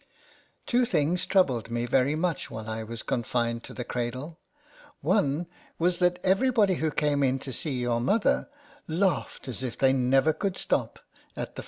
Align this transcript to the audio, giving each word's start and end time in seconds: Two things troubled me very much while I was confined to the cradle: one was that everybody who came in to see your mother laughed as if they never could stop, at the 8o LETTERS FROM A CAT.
Two 0.65 0.83
things 0.83 1.27
troubled 1.27 1.69
me 1.69 1.85
very 1.85 2.15
much 2.15 2.49
while 2.49 2.67
I 2.67 2.81
was 2.81 3.03
confined 3.03 3.63
to 3.65 3.73
the 3.75 3.83
cradle: 3.83 4.39
one 5.01 5.45
was 5.77 5.99
that 5.99 6.17
everybody 6.23 6.73
who 6.73 6.89
came 6.89 7.21
in 7.21 7.37
to 7.37 7.53
see 7.53 7.79
your 7.81 8.01
mother 8.01 8.49
laughed 8.87 9.47
as 9.47 9.61
if 9.61 9.77
they 9.77 9.93
never 9.93 10.33
could 10.33 10.57
stop, 10.57 10.97
at 10.97 10.99
the 10.99 10.99
8o 10.99 11.07
LETTERS 11.07 11.35
FROM 11.35 11.43
A 11.43 11.45
CAT. 11.45 11.59